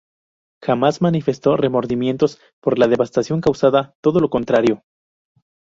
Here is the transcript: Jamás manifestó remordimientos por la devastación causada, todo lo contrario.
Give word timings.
Jamás 0.63 1.03
manifestó 1.03 1.57
remordimientos 1.57 2.41
por 2.59 2.79
la 2.79 2.87
devastación 2.87 3.39
causada, 3.39 3.93
todo 4.01 4.19
lo 4.19 4.31
contrario. 4.31 4.81